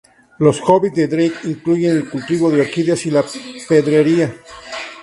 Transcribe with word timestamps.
Los 0.39 0.59
hobbies 0.61 0.95
de 0.95 1.07
Drake 1.07 1.47
incluyen 1.47 1.95
el 1.95 2.09
cultivo 2.09 2.49
de 2.49 2.61
orquídeas 2.61 3.05
y 3.05 3.11
la 3.11 3.23
pedrería. 3.69 4.33